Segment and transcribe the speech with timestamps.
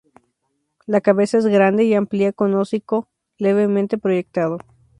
[0.87, 3.07] La cabeza es grande y amplia con un hocico
[3.37, 4.57] levemente proyectado.